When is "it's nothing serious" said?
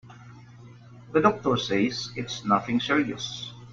2.15-3.53